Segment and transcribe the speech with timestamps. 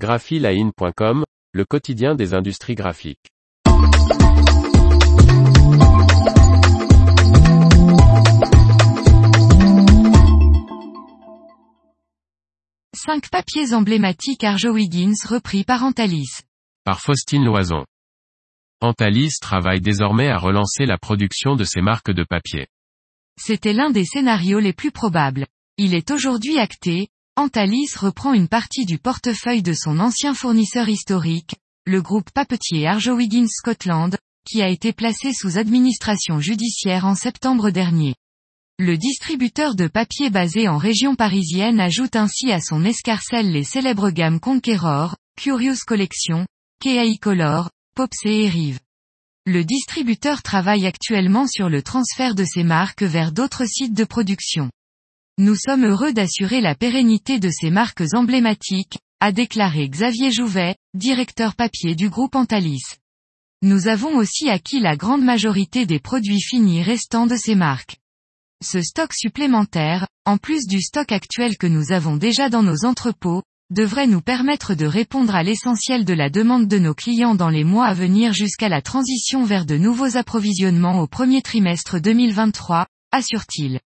[0.00, 3.28] graphiline.com, le quotidien des industries graphiques.
[12.96, 16.44] Cinq papiers emblématiques Arjowiggins repris par Antalis.
[16.84, 17.84] Par Faustine Loison.
[18.80, 22.68] Antalis travaille désormais à relancer la production de ses marques de papier.
[23.38, 25.46] C'était l'un des scénarios les plus probables.
[25.76, 27.08] Il est aujourd'hui acté,
[27.40, 31.54] Antalis reprend une partie du portefeuille de son ancien fournisseur historique,
[31.86, 34.14] le groupe papetier Arjowiggins Scotland,
[34.46, 38.14] qui a été placé sous administration judiciaire en septembre dernier.
[38.78, 44.10] Le distributeur de papier basé en région parisienne ajoute ainsi à son escarcelle les célèbres
[44.10, 46.44] gammes Conqueror, Curious Collection,
[46.82, 48.80] KI Color, Popsé et Rive.
[49.46, 54.70] Le distributeur travaille actuellement sur le transfert de ces marques vers d'autres sites de production.
[55.42, 61.54] Nous sommes heureux d'assurer la pérennité de ces marques emblématiques, a déclaré Xavier Jouvet, directeur
[61.54, 62.82] papier du groupe Antalis.
[63.62, 67.96] Nous avons aussi acquis la grande majorité des produits finis restants de ces marques.
[68.62, 73.42] Ce stock supplémentaire, en plus du stock actuel que nous avons déjà dans nos entrepôts,
[73.70, 77.64] devrait nous permettre de répondre à l'essentiel de la demande de nos clients dans les
[77.64, 83.80] mois à venir jusqu'à la transition vers de nouveaux approvisionnements au premier trimestre 2023, assure-t-il.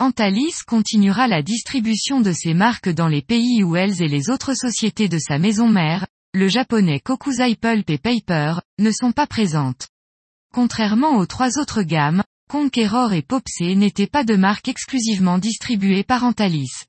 [0.00, 4.54] Antalis continuera la distribution de ses marques dans les pays où elles et les autres
[4.54, 9.86] sociétés de sa maison mère, le japonais Kokuzai Pulp et Paper, ne sont pas présentes.
[10.52, 16.24] Contrairement aux trois autres gammes, Conqueror et Popsé n'étaient pas de marques exclusivement distribuées par
[16.24, 16.86] Antalis.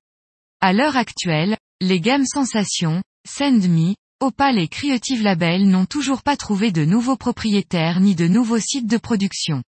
[0.60, 6.38] À l'heure actuelle, les gammes Sensation, Send Me, Opal et Creative Label n'ont toujours pas
[6.38, 9.62] trouvé de nouveaux propriétaires ni de nouveaux sites de production.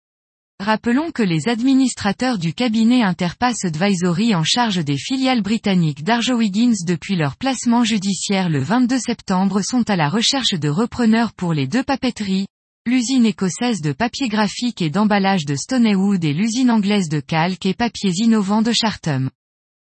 [0.61, 7.17] Rappelons que les administrateurs du cabinet Interpass Advisory en charge des filiales britanniques d'Arjowiggins depuis
[7.17, 11.83] leur placement judiciaire le 22 septembre sont à la recherche de repreneurs pour les deux
[11.83, 12.47] papeteries,
[12.87, 17.75] l'usine écossaise de papier graphique et d'emballage de Stoneywood et l'usine anglaise de calque et
[17.75, 19.31] papiers innovants de Chartum.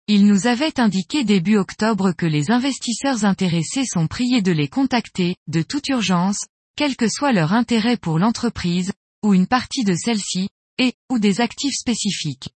[0.09, 5.37] Ils nous avaient indiqué début octobre que les investisseurs intéressés sont priés de les contacter,
[5.47, 6.45] de toute urgence,
[6.77, 8.93] quel que soit leur intérêt pour l'entreprise,
[9.25, 10.49] ou une partie de celle-ci,
[10.79, 12.49] et, ou des actifs spécifiques.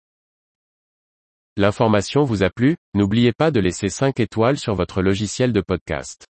[1.56, 6.27] L'information vous a plu, n'oubliez pas de laisser 5 étoiles sur votre logiciel de podcast.